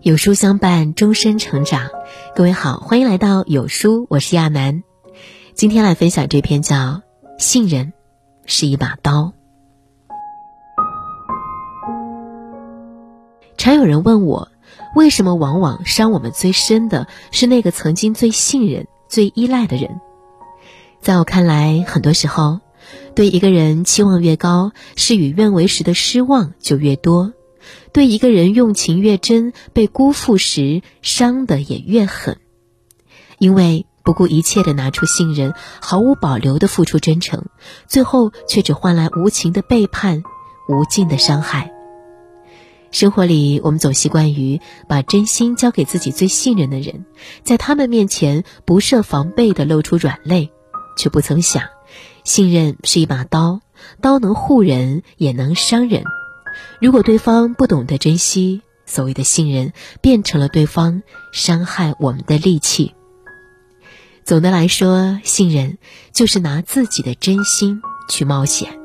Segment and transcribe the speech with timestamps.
[0.00, 1.90] 有书相伴，终身成长。
[2.36, 4.84] 各位好，欢迎来到有书，我是亚楠。
[5.54, 6.76] 今天来分享这篇叫
[7.36, 7.92] 《信任
[8.46, 9.32] 是一把刀》。
[13.56, 14.52] 常有人问我，
[14.94, 20.00] 为什么往往伤我们最深的是那个曾经最信任、最依赖的人？
[21.00, 22.60] 在我看来，很多时候，
[23.16, 27.32] 对一个人期望越高，事与愿违时的失望就越多。
[27.92, 32.38] 对一个人用情越真，被辜负时伤的也越狠，
[33.38, 37.46] 因为不顾一切的拿出信任，毫无保留的付出真诚，
[37.86, 40.22] 最后却只换来无情的背叛、
[40.68, 41.72] 无尽的伤害。
[42.90, 47.04] 生活里，我们总习惯于把真心交给自己最信任的人，
[47.44, 50.50] 在他们面前不设防备的露出软肋，
[50.96, 51.64] 却不曾想，
[52.24, 53.60] 信任是一把刀，
[54.00, 56.02] 刀能护人，也能伤人。
[56.80, 62.94] 如果对方不懂得珍惜，所谓的信任变成了对方伤害我们的利器。
[64.24, 65.78] 总的来说，信任
[66.12, 68.78] 就是拿自己的真心去冒险，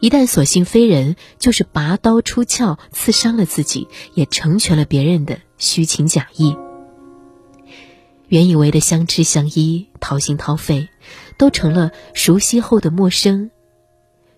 [0.00, 6.56] 一旦所信非人，就是拔刀出鞘，刺伤了自己，也成全了别人的虚情假意。
[8.26, 10.88] 原以为的相知相依、掏心掏肺，
[11.36, 13.51] 都成了熟悉后的陌生。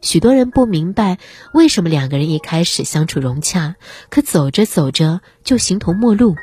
[0.04, 1.16] 许多人不明白，
[1.54, 3.74] 为什么两个人一开始相处融洽，
[4.10, 6.36] 可走着走着就形同陌路。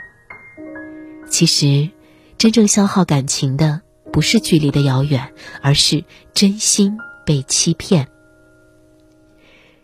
[1.30, 1.92] 其实，
[2.39, 8.08] 真正消耗感情的不是距离的遥远，而是真心被欺骗。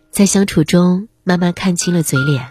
[0.09, 2.49] 在相处中，慢慢看清了嘴脸，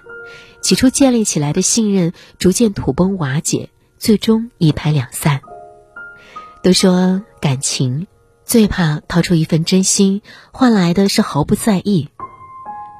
[0.62, 5.40] 起初建立起来的信任逐渐土崩瓦解，最终一拍两散。
[6.62, 8.06] 都说感情。
[8.46, 12.06] 最怕掏出一份真心，换来的是毫不在意；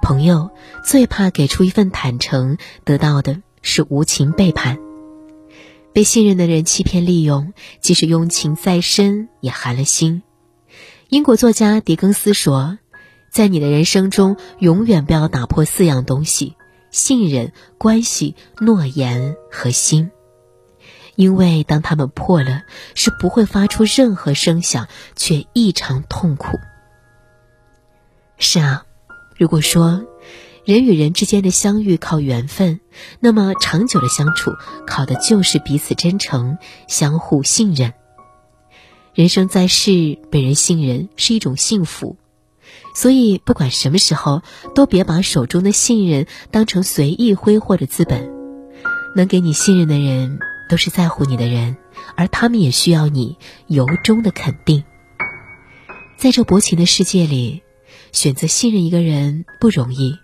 [0.03, 0.51] 朋友
[0.85, 4.79] 最怕给出一份坦诚，得到的是无情背叛。
[5.93, 10.25] 被信任的人欺骗利用，即使用情再深，也寒了心。
[11.11, 12.79] 英国作家狄更斯说
[13.31, 16.57] ：“在你的人生中，永远不要打破四样东西：
[16.91, 20.11] 信任、关系、诺言和心。”
[21.17, 22.63] 因为当他们破了，
[22.95, 26.59] 是不会发出任何声响，却异常痛苦。
[28.39, 28.85] 是啊，
[29.37, 30.05] 如果说
[30.65, 32.81] 人与人之间的相遇靠缘分，
[33.19, 34.53] 那么长久的相处
[34.87, 37.95] 靠的就是彼此真诚、相互信任。
[39.15, 42.19] 人生在世，被人信任是一种幸福，
[42.95, 44.43] 所以不管什么时候，
[44.75, 48.31] 都别把手中的信任当成随意挥霍的资本。
[49.15, 50.39] 能给你信任的人。
[50.69, 51.77] 都是在乎你的人，
[52.17, 54.85] 而他们也需要你由衷的肯定。
[56.17, 57.63] 在这薄情的世界里，
[58.13, 60.19] 选择信任一个人不容易。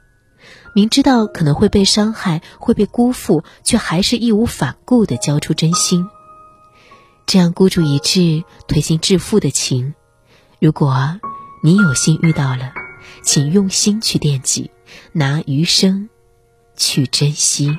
[0.75, 6.07] 明知道可能会被伤害、会被辜负，却还是义无反顾的交出真心。
[7.27, 9.95] 这样孤注一掷、推心置腹的情，
[10.61, 11.21] 如果
[11.63, 12.73] 你有幸遇到了，
[13.23, 14.71] 请用心去惦记，
[15.13, 16.09] 拿余生
[16.77, 17.79] 去珍惜。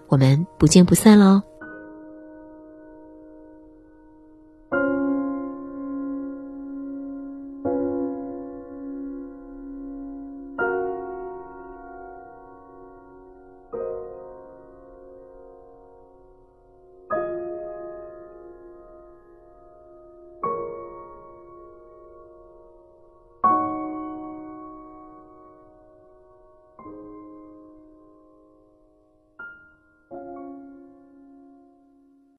[0.11, 1.50] 我们不见不散喽。